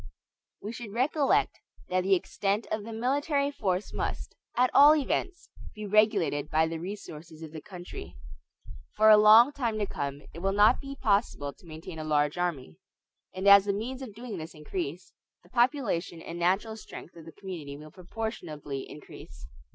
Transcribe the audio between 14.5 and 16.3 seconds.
increase, the population